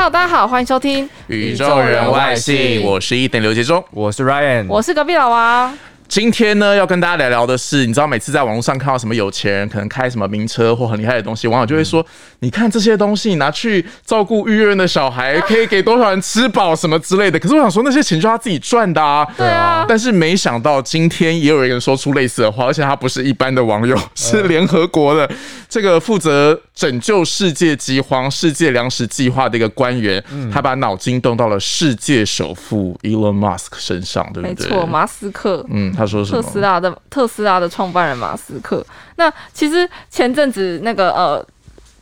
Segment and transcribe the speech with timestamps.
[0.00, 5.76] Hello，大家好，欢迎收听宇宙人外星，我是一点刘杰忠，我是 Ryan，我是隔壁老王。
[6.10, 12.04] 今天呢，要跟大家聊聊的是，你知道每次在网络上看到什么有钱人可能开什么名车或很厉害的东西，网友就会说
[12.40, 19.24] ：“你看这些东西，拿去照顾育幼院的小孩，可以给多少人吃饱什么之类的。”可是我想说，那些钱就他自己赚的啊。
[19.36, 19.86] 对啊。
[19.88, 25.30] 但是没想到今天也有人说出类似的话，而且他不是一般的网友，是联合国的
[25.68, 30.20] 这个负责拯救世界饥荒、世界粮食计划的一个官员，
[30.52, 34.68] 他把脑筋动到了世界首富 Elon Musk 身上，对不对？
[34.68, 35.64] 没错，马斯克。
[35.70, 35.94] 嗯。
[36.00, 38.84] 他说特斯拉的特斯拉的创办人马斯克，
[39.16, 41.46] 那其实前阵子那个呃，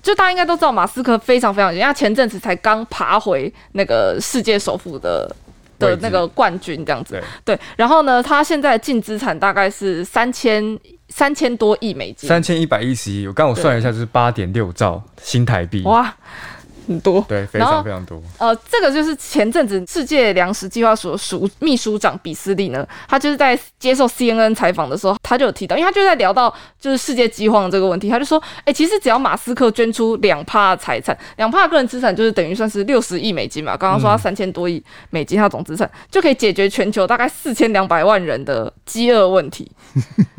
[0.01, 5.29] 就大家应该都知道，马斯克非常非常，因为他前阵子才刚爬回那个世界首富的
[5.81, 7.59] 的那个冠军这样子，对。
[7.77, 13.27] 然后呢，他现在净资产大概是三千三千多亿美金，三千一百一十亿。
[13.27, 15.83] 我刚我算了一下，就是八点六兆新台币。
[15.83, 16.15] 哇！
[16.89, 18.21] 很多，对，非常非常多。
[18.39, 33.77] 呃，这个就是前阵子世界粮食计划所属秘书长比斯利呢，他就是在接受 CNN 采访的时候，他就有提到，因为他就在聊到就是世界饥荒这个问题，他就说，哎，其实只要马斯克捐出两帕财产，两帕个人资产就是等于算是六十亿美金嘛。
[33.77, 39.71] 刚刚说他三千多亿美金，他总资产就可以解决全球大概四千两百万人的饥饿问题。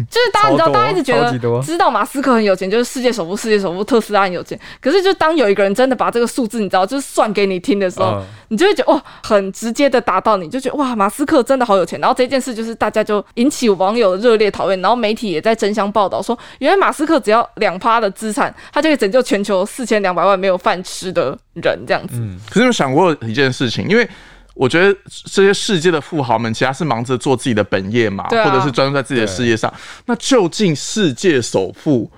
[0.10, 4.60] 就是大家你知道，大家一直觉得知道马斯克很有钱，就是世界首富，世界首富特斯拉很有钱。
[4.82, 12.00] 可是就当有一个人真的把这个数字你知道，就是算给你听的时候，你就会觉得哇，很直接的达到，你就觉得哇，马斯克真的好有钱。
[12.00, 22.14] 然后这件事就是大家就引起网友热烈讨论，然后媒体也在争相报道说，原来马斯克只要两趴的资产，他就可以拯救全球四千两百万没有饭吃的人这样子。
[22.14, 24.10] 嗯，可是有想过一件事情，因为
[24.54, 29.74] 我觉得这些世界的富豪们，其他是忙着做自己的本业嘛，或者是专注在自己的事业上。
[30.06, 32.10] 那究竟世界首富？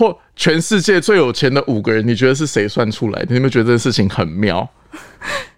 [0.00, 3.26] 或全世界最有钱的五个人，你觉得是谁算出来的？
[3.28, 4.66] 你有没有觉得这个事情很妙？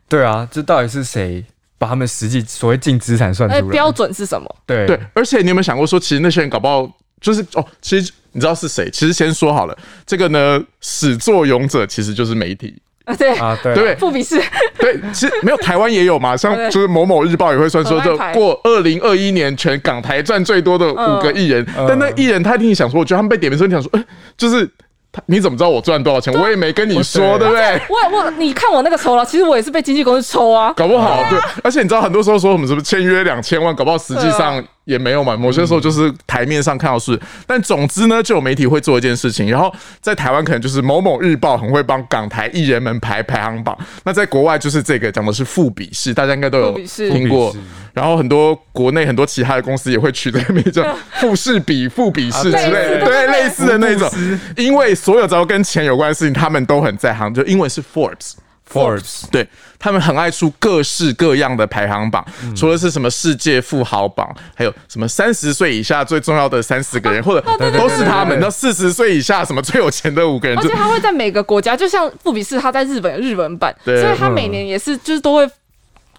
[0.09, 1.45] 对啊，这到底是谁
[1.79, 3.63] 把他们实际所谓净资产算出来？
[3.71, 4.57] 标准是什么？
[4.67, 8.91] 对对，而且你有没有想过说，其实那些人搞不好就是哦，其实你知道是谁？
[8.91, 12.83] 其实先说好了，这个呢，始作俑者其实就是媒体。
[13.05, 13.95] 啊对啊对对。
[13.97, 14.41] 富比士
[14.79, 24.05] 对，其实没有台湾也有嘛， 像就是某某日报也会算说，就过二零二一年全港台赚最多的五个艺人，但那艺人他一定想说，我觉得他们被点名时候，你想说，哎，
[24.37, 24.69] 就是
[25.11, 26.33] 他你怎么知道我赚多少钱？
[26.35, 27.49] 我也没跟你说，对。
[27.49, 27.81] 不对？
[27.89, 34.65] 我我你看我那个抽了，其实我也是被经纪公司抽啊，搞不好对，而且你知道很多时候说我们什么签约两千万，搞不好实际上。
[34.85, 46.79] 也没有嘛，某些时候就是台面上看到是，但总之呢，就有媒体会做一件事情，然后在台湾可能就是某某日报很会帮港台艺人们排排行榜，那在国外就是这个讲的是富比士，大家应该都有
[47.11, 47.55] 听过，
[47.93, 50.85] 然后很多国内很多其他的公司也会取这个名叫
[51.21, 54.11] 富士比、富比士之类的，对类似的那种，
[54.57, 58.33] 因为所有只要跟钱有关的事情，他们都很在行，就英文是 Forbes。
[58.71, 59.47] Forbes，对
[59.79, 62.25] 他们很爱出各式各样的排行榜，
[62.57, 68.39] 除了是什么世界富豪榜，还有什么三十岁以下最重要的三十个人，或者都是他们。
[68.41, 75.49] 那四十岁以下什么最有钱的五个人，而且他会在每个国家，就像富比士，他在日本日文版，所以他每年也是就是都会。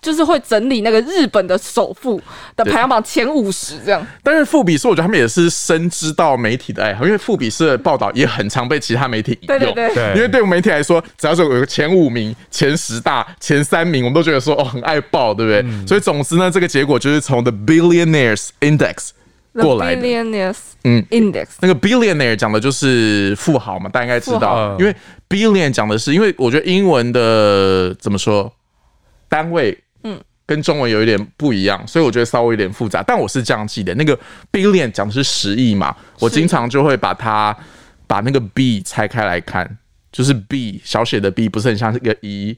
[0.03, 2.21] 就是会整理那个日本的首富
[2.57, 9.59] 的排行榜前五十这样，但是富比是我觉得他们也是深知到媒体的爱好，因为富比士的报道也很常被其他媒体引用。
[9.59, 15.87] 对对对，因为对我们媒体来说，只要是有个前五名、前十大、前三名，我们都觉得说哦很爱报，对不对？
[15.87, 19.11] 所以总之呢，这个结果就是从 The Billionaires Index
[19.53, 20.01] 过来的。
[20.01, 24.93] Billionaires 嗯 Index 那个 Billionaire 讲的就是富豪嘛，大家应该知道，因为
[25.29, 28.51] Billion 讲的是，因为我觉得英文的怎么说
[29.29, 29.79] 单位。
[30.45, 33.01] 跟中文有一点不一样，所以我觉得稍微有点复杂。
[33.01, 34.17] 但我是这样记的，那个
[34.51, 37.55] billion 讲的是十亿嘛，我经常就会把它
[38.05, 39.77] 把那个 b 拆开来看，
[40.11, 42.57] 就是 b 小写的 b 不是很像一个一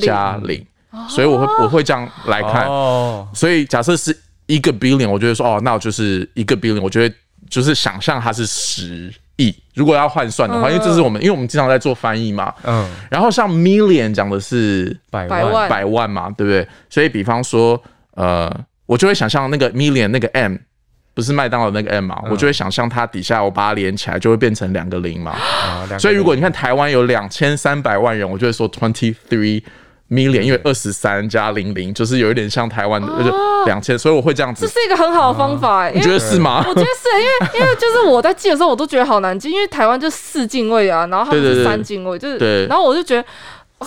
[0.00, 0.64] 加零，
[1.08, 2.66] 所以我会我会这样来看。
[2.66, 7.14] 哦所以假设是一个 billion，我觉得说哦，那我就是一个 billion，我觉得
[7.50, 9.12] 就是想象它是十。
[9.36, 12.52] 亿，如果要换算的话，因为这是我们，因为我们经常在做翻译嘛。
[12.64, 12.88] 嗯。
[13.10, 16.66] 然后像 million 讲的是百万，百万嘛，对不对？
[16.88, 17.80] 所以比方说，
[18.14, 18.50] 呃，
[18.86, 20.56] 我就会想象那个 million 那个 m
[21.14, 25.32] 不是麦当劳那个 m 嘛，我就会想象它底下我把它连起来就会变成两个零嘛。
[25.32, 25.86] 啊。
[25.98, 29.62] 所以如果你看台湾有两千三百万人，我就会说 twenty three。
[30.10, 34.66] million，因为二十三加零零就是有一点像台湾的，就两千，所以我会这样子。
[34.66, 36.64] 这是一个很好的方法，你觉得是吗？
[36.68, 43.24] 我觉得是因为 因为就是我在记的时候，我都觉得好难记，因为台湾就四进位啊，然后他们是三进位，就是对，然后我就觉得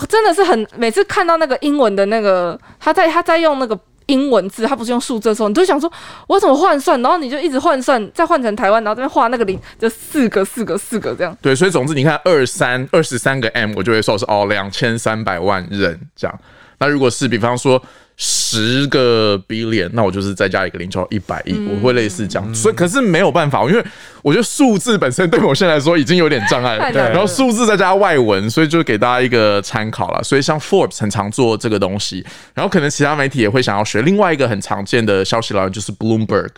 [0.08, 3.78] 真的是很每次看到那个英文的那个他在他在用那个。
[4.10, 5.90] 英文字，它不是用数字的时候，你就想说
[6.26, 11.36] 我怎么换算，然后你就一直换算，再换成台湾，然后这边画那个零，就四个四个四个这样。
[11.40, 16.40] 对，所以总之你看二三二十三个 M，我就会说是哦两千三百万人这样。
[16.78, 17.80] 那如果是比方说。
[18.22, 22.54] 十个 billion，那我就是再加一个零，就一百亿，我会类似这样。
[22.54, 23.82] 所以可是没有办法，因为
[24.20, 26.92] 我觉得数字本身对我现在来说已经有点障碍了。
[26.92, 27.00] 对。
[27.00, 30.22] 然后数字再加外文，所以就给大家一个参考了。
[30.22, 32.22] 所以像 Forbes 很常做这个东西，
[32.52, 34.02] 然后可能其他媒体也会想要学。
[34.02, 36.50] 另外一个很常见的消息来源就是 Bloomberg。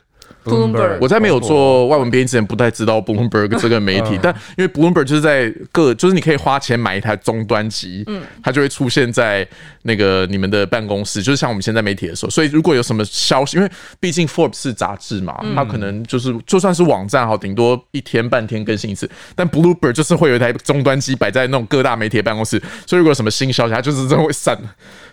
[0.44, 9.46] Bloomberg，我在没有做外文编辑之前，不太知道 Bloomberg 这个媒体，但因为 Bloomberg 就是在各，就是你可以花钱买一台终端机，嗯，它就会出现在
[9.82, 24.58] 那个你们的办公室，就是像我们现在媒体的时候，所以如果有什么消息，因为毕竟 Forbes 是杂志嘛，它可能就是就算是网站哈，顶多一天半天更新一次，但 Bloomberg 就是会有一台终端机摆在那种各大媒体的办公室，所以如果有什么新消息，它就是真的会闪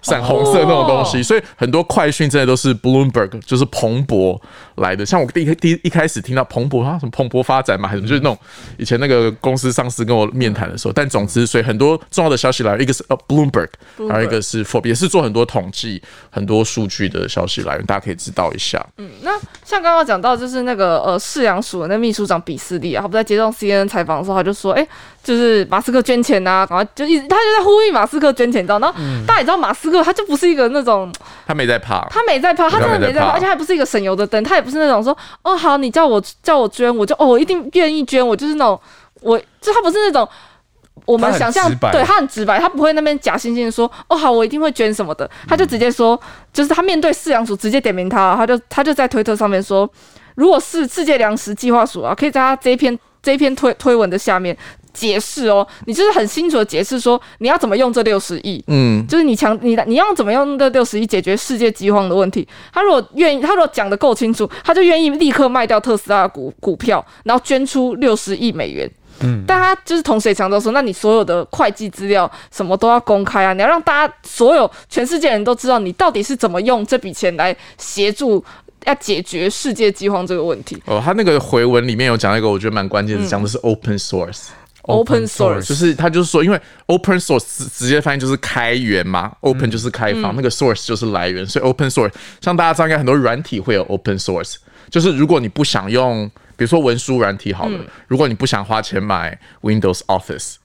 [0.02, 4.42] 闪红色那种东西，所以很多快讯真的都是 Bloomberg，就是彭博
[4.80, 5.20] 来的，像。
[5.20, 8.40] 我第一第一一开始听到蓬勃啊什么蓬勃发展嘛，还是什么，就是那种
[8.78, 10.94] 以前那个公司上司跟我面谈的时候。
[10.94, 13.68] 但总之，所以很多重要的消息来源，一个是呃 Bloomberg，
[14.10, 18.84] 还有一个是 Forbes，也是做很多统计、很多数据的消息来源，大家可以知道一下。
[18.98, 19.32] 嗯，那
[19.66, 24.88] 像刚刚讲到，就是那个呃饲养署的那秘书长比斯利啊，他不在接受 CNN 采访的时候，他就说，哎。
[25.22, 28.80] 就是马斯克捐钱呐，然后就一直他就在呼吁马斯克捐钱，你知道？
[28.80, 28.98] 然后
[29.28, 31.12] 大家也知道马斯克他就不是一个那种，
[31.46, 38.80] 他没在怕，他没在怕，他真的没在怕，而且还不是一个省油的灯，他也不是那种说哦好，你叫我叫我捐，我就哦我一定愿意捐，我就是那种，
[39.22, 40.28] 我就他不是那种
[41.06, 46.20] 我们想象，对他很直白，他不会那边假惺惺的说哦好，我一定会捐什么的，他就直接说，
[46.54, 49.90] 就是他面对饲养署直接点名他，他就他就在推特上面说，
[50.36, 54.56] 如果是世界粮食计划署啊，可以在他这一篇这一篇推推文的下面。
[55.00, 62.46] 解释哦，你就是很清楚的解释说你要怎么用这六十亿，嗯，就是你强你你要怎么用这六十亿解决世界饥荒的问题。
[62.74, 68.90] 他如果愿意，他如果讲的够清楚，他就愿意立刻卖掉特斯拉的股股票，然后捐出六十亿美元。
[69.22, 78.44] 嗯，但他就是同时也强调说，那你所有的会计资料什么都要公开啊，你要让大家所有全世界人都知道你到底是怎么用这笔钱来协助
[78.86, 80.82] 要解决世界饥荒这个问题。
[80.86, 84.48] 哦，他那个回文里面有讲一个我觉得蛮关键的，讲的是 open source。
[84.84, 92.12] Open source 就是他就是说，因为 open source 直接翻译就是开源嘛，open 就是开放，那个 source 就是来源，所以 open source
[92.42, 94.56] 像大家知道，应该很多软体会有 open source，
[94.90, 100.56] 就是如果你不想用，比如说文书软体好了，如果你不想花钱买 Windows Office。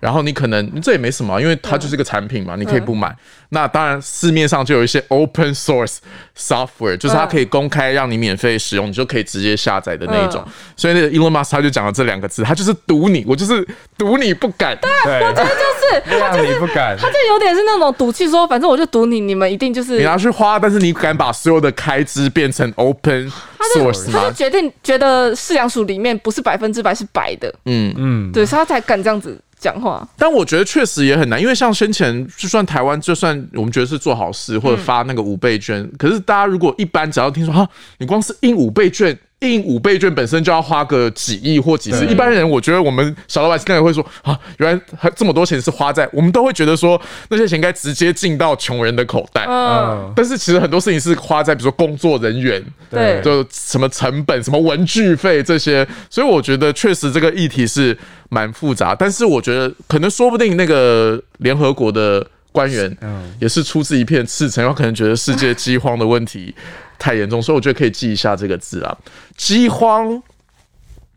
[0.00, 3.14] 然后你可能这也没什么，因为它就是个产品嘛，你可以不买。
[3.50, 5.98] 那当然市面上就有一些 open source
[6.36, 10.44] software，就是它可以公开让你免费使用，你就可以直接下载的那一种。
[10.76, 13.66] 所以那个 Elon Musk 他就讲了这两个字，他就是赌你，我就是
[13.96, 14.76] 赌你不敢。
[15.04, 23.32] 对，我觉得就是 他你不敢，他就有点是那种赌气，说反正我就赌你，你们一定就是你拿去花，但是你敢把所有的开支变成 open
[23.74, 24.20] source 吗？
[24.20, 29.40] 他就决定觉得饲养鼠里面不是百分之百是白的，嗯嗯，对，所以他才敢这样子。
[29.58, 37.68] 讲话，但我觉得确实也很难，因为像先前就算台湾，就算我们觉得是做好事或者发那个五倍券，可是大家如果一般只要听说哈，
[37.98, 39.18] 你光是印五倍券。
[39.40, 49.46] 印五倍券本身就要花个几亿或几十，一般人我觉得我们小老百姓可能会说啊，原来还这么多钱是花在，我们都会觉得说那些钱应该直接进到穷人的口袋。
[49.48, 57.96] 嗯，但是其实很多事情是花在比如说工作人员，对，就什么成本、什么文具费这些，所以我觉得确实这个议题是
[58.30, 58.92] 蛮复杂。
[58.92, 66.52] 但是我觉得可能说不定那个联合国的官员，嗯，也是出自一片赤诚，有可能觉得世界饥荒的问题。
[66.98, 68.98] 太严重，所以我觉得可以记一下这个字啊，
[69.36, 70.20] 饥荒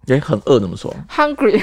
[0.08, 1.52] 也很饿，怎么说？Hungry，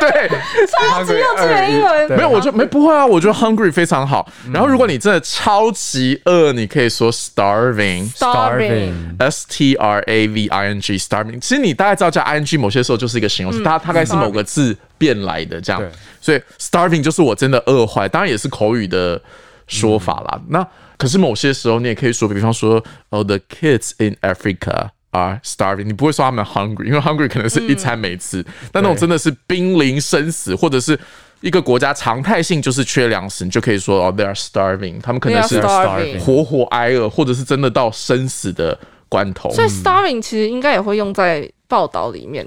[0.00, 0.28] 对，
[0.66, 2.10] 超级幼稚的英文。
[2.10, 4.28] 没有，我觉得没不会啊，我觉得 hungry 非常好。
[4.52, 11.38] 然后如果你真的超级饿，你可以说 starving，starving，s t r a v i n g，starving。
[11.38, 15.80] 其实你大概知道加 i n g，某些时候就是一个形容词，它大概是某个字变来的这样。
[16.20, 19.22] 所以 starving 就是我真的饿坏，当然也是口语的
[19.68, 20.40] 说法啦。
[20.48, 20.66] 那
[21.02, 25.82] 可是某些时候，你也可以说，比方说，哦，the kids in Africa are starving。
[25.82, 28.40] 你不会说他们 hungry，因为 hungry 可能是一餐没吃。
[28.70, 30.96] 但那种真的是濒临生死，或者是
[31.40, 35.00] 一个国家常态性就是缺粮食，你就可以说哦，they are starving。
[35.00, 35.60] 他们可能是
[36.20, 38.78] 活活挨饿，或者是真的到生死的
[39.08, 39.50] 关头。
[39.50, 42.46] 所以 starving 其实应该也会用在报道里面。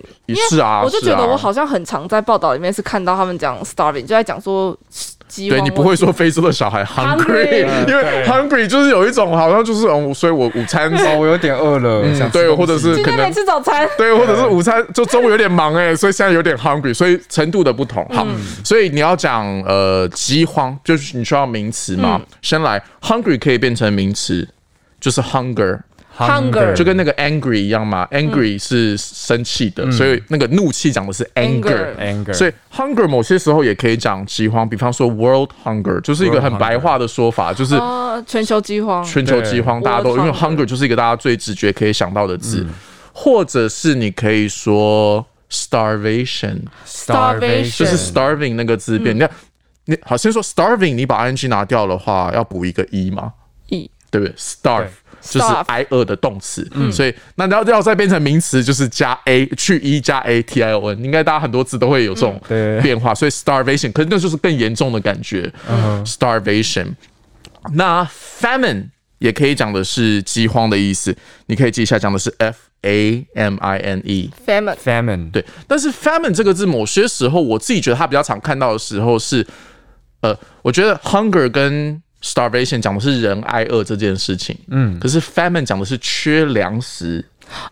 [0.50, 4.74] 是啊，我就觉得我好像很常在报道里面是看到他们讲 starving，就在讲说。
[5.50, 18.06] 对你不会说非洲的小孩 hungry，因为 hungry 就是有一种好像就是嗯，所以我午餐哦，我有点饿了，对，或者是可能吃早餐，对，或者是午餐就中午有点忙哎，所以现在有点 hungry，所以程度的不同。
[18.14, 18.26] 好，
[18.64, 24.48] 所以你要讲呃饥荒，就是你需要名词嘛，先来 hungry 可以变成名词。
[24.98, 25.78] 就是 hunger，
[26.18, 31.94] Hunger 就跟那个 angry 一样嘛，angry 是生气的，所以那个怒气讲的是 anger。
[31.98, 42.66] anger，所以 hunger 某些时候也可以讲饥荒，比方说 world hunger 就是一个很白话的说法，就是哦，全球饥荒，全球饥荒，大家都因为 hunger 就是一个大家最直觉可以想到的字，
[43.12, 49.30] 或者是你可以说 starvation，Starvation 就是 starving 那个字变，你看
[49.86, 53.34] 你好先说 starving，你把 ing 拿掉的话，要补一个 e 嘛，
[53.68, 54.88] 一对不对？starve
[55.30, 62.80] 就是挨饿的动词，所以那要要再变成名词，就是加 a 去 e 加 a t i o n，应该大家很多字都会有这种对。
[62.82, 65.52] 变化，所以 starvation，可是那就是更严重的感觉。
[65.70, 66.88] 嗯，starvation。
[67.74, 68.08] 那
[68.40, 68.90] famine
[69.20, 71.16] 也可以讲的是饥荒的意思，
[71.48, 74.30] 你可以记一下，讲的是 f a m i n e。
[74.46, 79.46] famine，famine，对，但是 famine 这个字，某些时候我自己觉得它比较常看到的时候是，
[80.22, 87.24] 呃，我觉得 hunger 跟 starvation 讲的是人挨饿这件事情，嗯，可是 famine 讲的是缺粮食，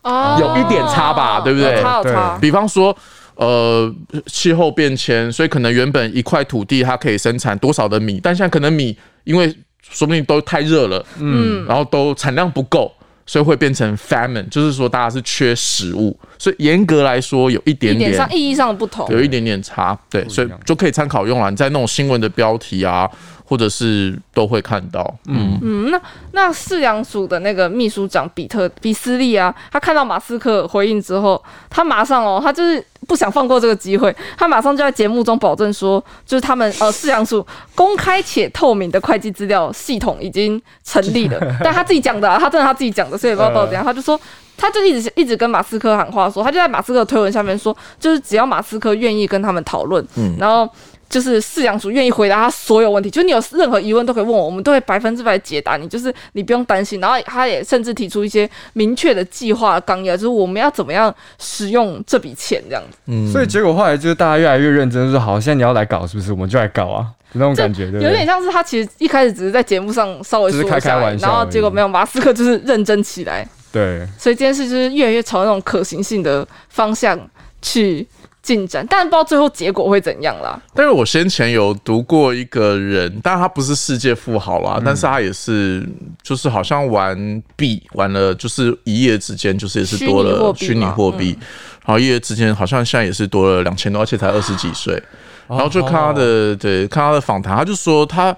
[0.03, 0.37] 哦。
[0.39, 1.75] 有一点差吧对不对？
[1.77, 2.95] 有差有差，比方说。
[3.35, 3.91] 呃，
[4.27, 9.47] 气候变迁，所以可能原本一块土地它可以生产多少的米，但现在可能米因为
[9.81, 12.93] 说不定都太热了，嗯，然后都产量不够，
[13.25, 21.49] 所以会变成 famine，就是说大家是缺食物，所以严格来说有一点一点点上意义上的不同，有一点点差，对，所以就可以参考用了。
[21.49, 23.09] 你在那种新闻的标题啊，
[23.53, 37.45] 或者是都会看到，嗯，嗯，那那饲养署的那个秘书长比特比斯利啊，他看到马斯克回应之后，他马上哦，他就是不想放过这个机会，他马上就在节目中保证说，就是他们呃饲养署
[37.75, 44.19] 公开且透明的会计资料系统已经成立了， 但他自己讲的、啊，他真的他自己讲的，所以也不知道到底怎样，他就说。
[44.55, 50.35] 他就一直一直跟马斯克喊话说，他就在马斯克的推文下面说，就是只要马斯克愿意跟他们讨论，嗯。
[50.37, 50.69] 然后
[51.13, 56.99] 就是饲养主愿意回答他所有问题，就是你有任何疑问都可以问我，我们都会百分之百解答你，就是你不用担心。
[56.99, 62.97] 然后他也甚至提出一些明确的计划纲要，就是我们要怎么样使用这笔钱这样子。
[63.05, 66.31] 嗯所以结果后来就是大家越来越认真，说好，现在你要来搞是不是？
[66.31, 67.85] 我们就来搞啊，那种感觉？
[67.85, 77.19] 有点像是他其实一开始只是在节目上稍微说一下而已，开玩笑然后结果没有，马斯克就是认真起来，对，所以这件事就是越来越朝那种可行性的方向
[77.61, 78.05] 去
[78.43, 80.61] 进展，但不知道最后结果会怎样啦。
[80.75, 85.83] 但是我先前有读过一个人，当然他不是世界富豪啦，嗯但是他也是
[86.21, 91.45] 就是好像玩币玩了，就是一夜之间就是也是多了虚虚拟拟货币，嗯
[91.85, 95.01] 然后一夜之间好像现在也是多了两千多，而且才二十几岁。
[95.47, 98.35] 然后就看他的对看他的访谈，他就说他。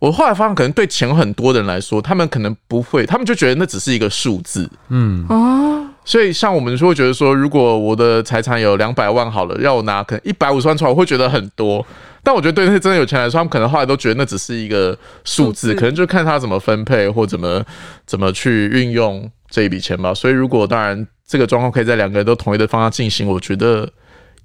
[0.00, 4.70] 我后来发现，可能对钱很多的人来说，他们可能不会，他们就觉得那只是一个数字。
[4.90, 11.86] 嗯，哦，所以像我们就会觉得说，如果我的财产有两百万好了，让我拿可能一百五十万出来，我会觉得很多。
[12.22, 17.62] 但我觉得对那些真的有钱人来说，他们可能后来都觉得那只是一个，数字可能就看他怎么分配或怎么
[18.06, 20.14] 怎么去运用这一笔钱吧。
[20.14, 23.86] 所以如果当然这个状况可以在两个人都同意的方向进行，我觉得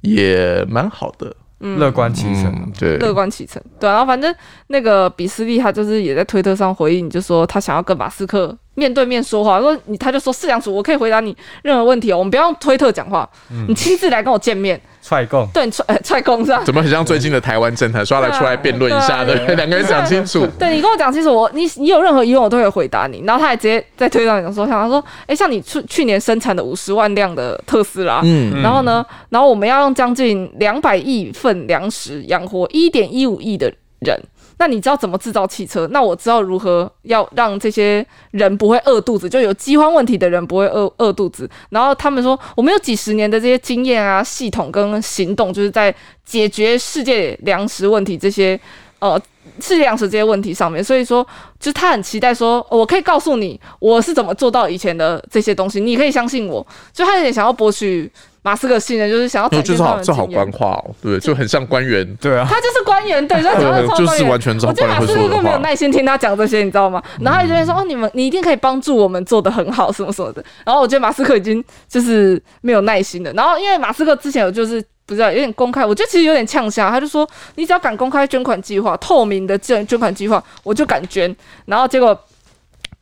[0.02, 1.34] 也蛮好的。
[1.78, 2.46] 乐观其成。
[2.46, 4.34] 嗯，对，乐观其成，对啊、然后反正
[4.68, 13.28] 那个比斯利他就是也在推特上回应，就说他想要跟马斯克面对面说话，说你他就说四两组我可以回答你任何问题哦，我们不要用推特讲话，
[13.68, 16.64] 你亲自来跟我见面，踹供，对踹呃踹供是吧？
[16.66, 19.56] 怎么很像最近的台湾政坛，说要来出来辩论一下，对对啊不对？
[19.58, 20.48] 两个人讲清楚。
[20.58, 23.22] 对你跟我讲清楚，我你你有任何疑问我都会回答你。
[23.26, 34.18] 然后他还直接在推特上讲说，想他说，哎，像你去去年生产的五十万辆的特斯拉，嗯，然后呢，然后我们要用将近两百亿份粮食养活一点一五亿的人。
[34.64, 35.86] 那你知道怎么制造汽车？
[35.88, 41.50] 那我知道如何要让这些人不会饿肚子，就有饥荒问题的人不会饿饿肚子。
[41.70, 45.94] 然后他们说，我们有几十年的这些经验啊、系统跟行动，就是在
[46.24, 48.58] 解决世界粮食问题这些
[49.00, 49.22] 呃
[49.60, 50.82] 世界粮食这些问题上面。
[50.82, 51.22] 所以说，
[51.60, 56.66] 就是他很期待说，我可以告诉你我是怎么做到以前的这些东西，你可以相信我。
[56.94, 58.10] 就他有点想要博取
[58.44, 61.20] 马斯克信任，就是想要我觉得这展现他们好这好官话哦，对不对？
[61.20, 62.06] 就很像官员。
[62.22, 65.58] 对啊，他就是官员，对，所以他讲的超官员，就是完全照我觉得马官员会说的斯克根本没有。
[65.60, 67.02] 耐心听他讲这些，你知道吗？
[67.22, 73.32] 然后他就会说：“哦，你们你一定可以帮助我们做的很好，什么什么的。”然后我觉得马斯克已经就是没有耐心了。
[73.32, 81.34] 然后因为马斯克之前有就是不知道有点公开，我觉得其实有点呛下，他就说：“你只要敢公开捐款计划，透明的捐捐款计划，我就敢捐。”
[81.66, 82.20] 然后结果。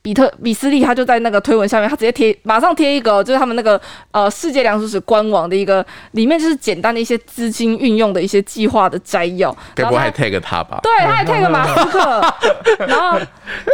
[0.03, 3.79] 比特比斯利他就在那个推文下面，他直接贴马上贴一个哦，就是他们那个
[4.11, 9.55] 呃世界粮食史官网的一个，里面就是简单的一些资金运用的一些计划的摘要。
[9.75, 10.79] 该不会还 tag 他吧？
[10.81, 12.33] 对，他还 tag 马斯克，
[12.87, 13.19] 然后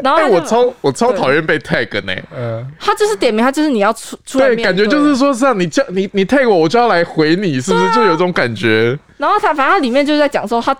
[0.04, 2.14] 然后我超我超讨厌被 tag 呢。
[2.36, 7.94] 嗯，他就是点名，他就是你要出出来对，感觉就是说，是让你叫你你 tag 我，我就要来回你，是不是？
[7.94, 9.00] 就有这种感觉。
[9.18, 10.76] 然后他反正他里面就是在讲说，他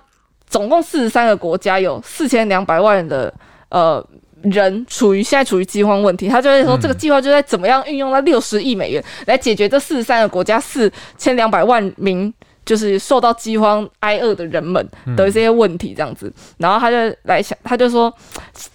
[0.50, 3.34] 总共四十三个国家有四千两百万人的
[3.70, 4.06] 呃
[4.44, 12.34] 人处于现在处于饥荒问题，他就会说这个计划就在怎么样运用那六十亿美元来解决这四十三个国家四千两百万名。
[12.68, 18.14] 就是受到饥荒挨饿的人们的这些问题，这样子，然后他就来想，他就说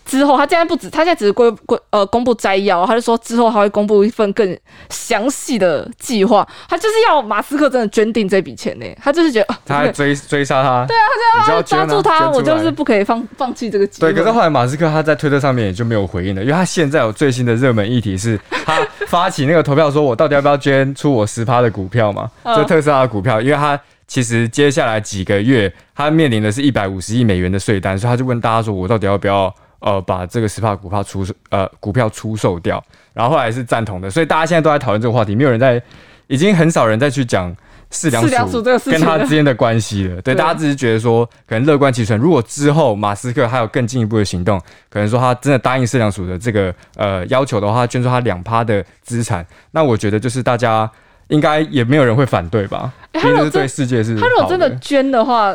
[0.07, 4.59] 之后他现在不止，他现在只是公公呃公布摘要，他就说之后他会公布一份更
[4.89, 11.05] 详细的计划，他就是要马斯克真的捐定这笔钱呢，他就是觉得他追追杀他，对啊，
[11.41, 23.79] 他就要抓住他，我就是不可以放放弃这个对，可是后来马斯克他在推特上面也就没有回应了，因为他现在有最新的热门议题是他发起那个投票，说我到底要不要捐出我十趴的股票嘛，就特斯拉的股票，因为他。
[24.13, 35.83] 其实接下来几个月，他面临的是一百五十亿美元的税单，所以他就问大家说：“我到底要不要呃把这个十帕股票出呃股票出售掉？”然后后来是赞同的，所以大家现在都在讨论这个话题，没有人在，
[36.27, 37.57] 已经很少人再去讲
[37.89, 40.21] 四两鼠跟他之间的关系了。
[40.21, 42.19] 对，大家只是觉得说，可能乐观其成。
[42.19, 50.91] 如果之后马斯克还有更进一步的行动，可能说他真的答应四两鼠的这个呃要求的话，捐出他两趴的资产，那我觉得就是大家。
[51.33, 52.93] 应该也没有人会反对吧？
[53.13, 55.53] 他如果对世界是，他如果真的捐的话，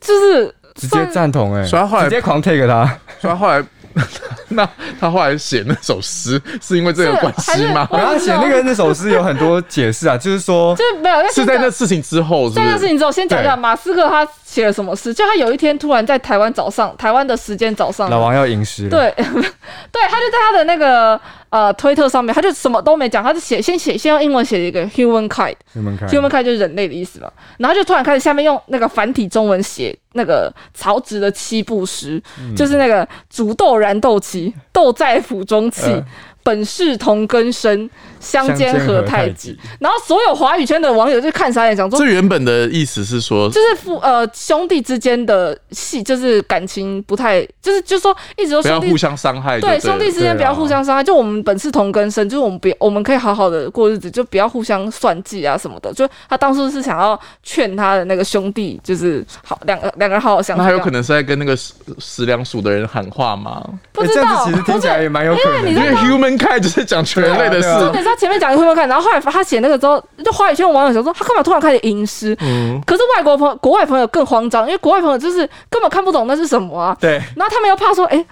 [0.00, 2.84] 就是直接赞同哎，所以他后来直接狂 take 他，
[3.20, 3.64] 所以他后来。
[4.50, 4.68] 那
[5.00, 7.88] 他后来写那首诗是因为这个关系吗？
[7.90, 15.12] 然后写那个那首诗有很多解释啊，就是说，就是没有是在那事情之后，在那事情之后，先讲讲马斯克他写了什么诗。
[15.12, 21.20] 就他有一天突然在台湾早上，台湾的时间早上，老王要吟诗，对 对，他就在他的那个
[21.50, 29.96] 呃推特上面，他就什么都没讲，他就写先写先用英文写一个 human kind，human kind 就是人类的意思嘛，然后就突然开始下面用那个繁体中文写。
[30.14, 32.20] 那个曹植的七步诗，
[32.56, 36.02] 就是那个“煮豆燃豆萁，豆在釜中泣。
[36.42, 37.88] 本是同根生，
[38.20, 51.04] 相煎何太急。”然后所有华语圈的网友就看傻眼，讲说：“这原本的意思是说，就是父呃兄弟之间的戏，就是感情不太，就是就说一直都不要互相伤害，对兄弟之间不要互相伤害。
[51.04, 55.92] 就我们本是同根生，就是我们别我们可以好好的过日子，就不要互相算计啊什么的。
[55.92, 60.62] 就他当初是想要劝他的那个兄弟，就是好两个两个人好好相处。
[60.62, 63.62] 那还有可能是在跟那个食食粮署的人喊话吗？
[63.92, 66.38] 不知道，其实听起来也蛮有可能，因为 human。
[66.38, 67.68] 看就是讲全人类的事，
[68.08, 72.36] 他前面讲会不会看，然后后来他写那个之后，就华语圈网友想说，他干嘛突然开始吟诗？
[72.40, 76.96] 嗯，可是外国朋国外朋友更慌张，因为国外朋友就是根本看不懂那是什么啊。
[77.00, 78.24] 对，然后他们又怕说，哎。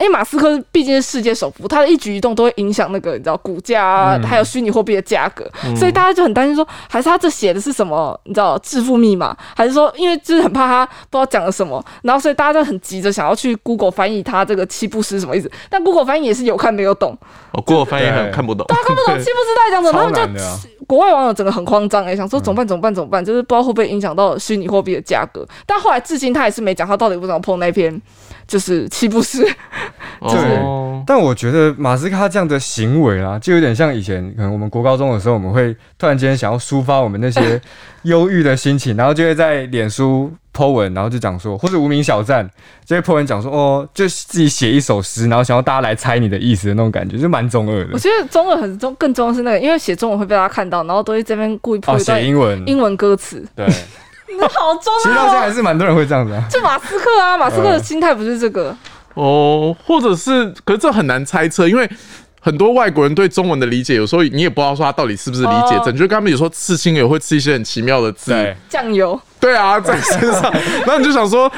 [0.00, 8.18] 因为马斯克毕竟是世界首富，他的一举一动都会影响那个你知道股价啊，还有虚拟货币的价格，所以大家就很担心说，还是他这写的是什么？
[8.24, 9.36] 你知道致富密码？
[9.54, 15.50] 还是说，因为就是很怕他不知道讲了什么，然后所以大家就很急着想要去 Google 翻译他这个七步诗什么意思？
[15.68, 17.16] 但 Google 翻译也是有看没有懂。
[17.52, 22.66] 哦，Google 翻译很看不懂，大家看不懂 七步诗在讲什么，他们就国外网友整个很慌张哎，想说怎么办？
[22.66, 22.94] 怎么办？
[22.94, 23.24] 怎么办？
[23.24, 25.46] 就是不知道会不会影响到虚拟货币的价格。
[25.66, 28.00] 但后来至今他也是没讲他到底为什么碰那篇。
[28.46, 29.42] 就是七步诗，
[30.20, 30.86] 对。
[31.06, 37.60] 但我觉得马斯克他这样的行为啊，就有点像以前可能我们国高中的时候，我们会突然间想要抒发我们那些
[38.02, 42.48] 忧郁的心情，然后就会在脸书 po 文，然后就讲说，或者无名小站
[42.84, 47.90] 就会 po 文讲说，哦，就自己写一首诗，然后想要大家来猜你的意思的那种感觉，就蛮中二的。
[47.92, 53.64] 我觉得中二很中，更重要是那个，因为写中文会被大家看到，然后都会这边故意 po 写英文英文歌词，对。
[54.52, 55.02] 好装啊！
[55.02, 56.42] 其实到现在还是蛮多人会这样子啊。
[56.50, 58.76] 就马斯克啊，马斯克的心态不是这个
[59.14, 61.88] 哦，或者是，可是这很难猜测，因为。
[62.40, 66.06] 很多外国人对中文的理解，有时候你也不知道说他到底是不是理解正确。
[66.06, 68.32] 他们有时候刺青也会刺一些很奇妙的字，
[68.68, 69.20] 酱油。
[69.38, 70.42] 对啊，在身上。
[70.86, 71.50] 然后你就想说，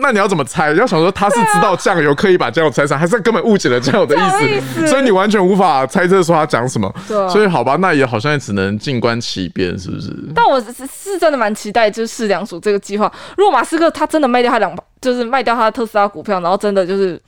[0.00, 0.72] 那你要怎么猜？
[0.72, 4.86] 要想说他是知道酱油刻意把酱油猜上，还是根本误解了酱油的意思？
[4.86, 6.92] 所以你完全无法猜测说他讲什么。
[7.06, 10.10] 所以好吧，那也好像也只能静观其变，是不是？
[10.34, 13.12] 但我是是真的蛮期待，就是四两组这个计划。
[13.36, 17.20] 如果马斯克他真的卖掉他两，就是卖掉他的特斯拉股票，然后真的就是。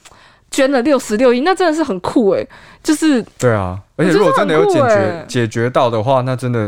[0.51, 2.47] 捐了六十六亿，那真的是很酷哎！
[2.83, 6.65] 就是对啊，而且如果真的有解决解决到的话，那真的，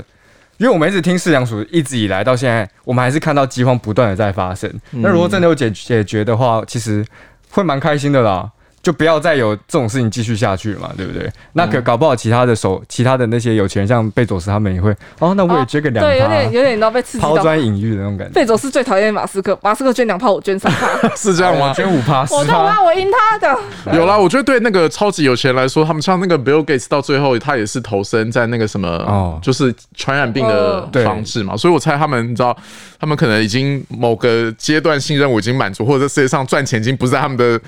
[0.58, 4.70] 因为我们一直听饲养署一直以来到现在，我们还是看到饥荒不断的在发生。
[4.90, 7.04] 那如果真的有解解决的话，其实
[7.50, 8.50] 会蛮开心的啦。
[8.82, 11.30] 就不要再有这种事情继续下去了嘛，对不对？
[11.52, 18.32] 那可搞不好其他的手，其他的那些有钱人，像贝佐斯他们也会哦，那我也捐个两，对，有点有点到被刺激抛砖引玉的那种感觉。
[18.32, 21.74] 贝佐斯最讨厌马斯克，马斯克捐两炮，我捐三炮， 是这样吗？
[21.74, 23.58] 捐五趴，我他妈我赢他的。
[23.92, 32.56] 有啦，我觉得对那个超级有钱来说，他们像那个 Bill Gates 到最后他也是投身在那个什么哦，就是传染病的防治嘛，所以我猜他们你知道，
[32.98, 37.60] 他们可能已经某个阶段性任务已经满足，或者世界上赚钱已经不在他们的。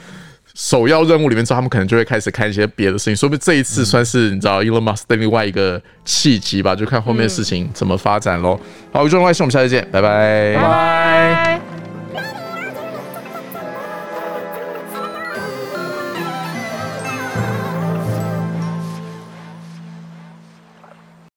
[0.55, 8.61] 首要任务里面之后，他们可能就会开始看一些别的事情，说不定这一次算是你知道 Elon Musk 的另外一个契机吧，就看后面事情怎么发展喽。
[8.93, 11.62] 好，宇宙外星，我们下次见，拜拜，拜拜。